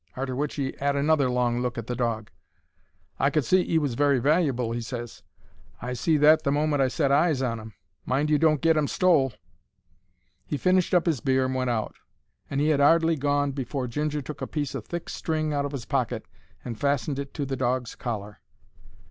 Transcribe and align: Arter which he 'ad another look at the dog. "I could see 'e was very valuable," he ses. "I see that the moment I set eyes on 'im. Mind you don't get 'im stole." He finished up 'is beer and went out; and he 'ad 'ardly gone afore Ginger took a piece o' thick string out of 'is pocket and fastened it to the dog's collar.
Arter 0.17 0.35
which 0.35 0.55
he 0.55 0.75
'ad 0.79 0.95
another 0.95 1.29
look 1.29 1.77
at 1.77 1.85
the 1.85 1.95
dog. 1.95 2.31
"I 3.19 3.29
could 3.29 3.45
see 3.45 3.61
'e 3.69 3.77
was 3.77 3.93
very 3.93 4.17
valuable," 4.17 4.71
he 4.71 4.81
ses. 4.81 5.21
"I 5.79 5.93
see 5.93 6.17
that 6.17 6.41
the 6.41 6.51
moment 6.51 6.81
I 6.81 6.87
set 6.87 7.11
eyes 7.11 7.43
on 7.43 7.59
'im. 7.59 7.73
Mind 8.03 8.31
you 8.31 8.39
don't 8.39 8.61
get 8.63 8.75
'im 8.75 8.87
stole." 8.87 9.31
He 10.47 10.57
finished 10.57 10.95
up 10.95 11.07
'is 11.07 11.19
beer 11.19 11.45
and 11.45 11.53
went 11.53 11.69
out; 11.69 11.93
and 12.49 12.59
he 12.59 12.73
'ad 12.73 12.81
'ardly 12.81 13.15
gone 13.15 13.53
afore 13.55 13.85
Ginger 13.85 14.23
took 14.23 14.41
a 14.41 14.47
piece 14.47 14.73
o' 14.73 14.81
thick 14.81 15.07
string 15.07 15.53
out 15.53 15.65
of 15.65 15.73
'is 15.75 15.85
pocket 15.85 16.25
and 16.65 16.79
fastened 16.79 17.19
it 17.19 17.31
to 17.35 17.45
the 17.45 17.55
dog's 17.55 17.93
collar. 17.93 18.39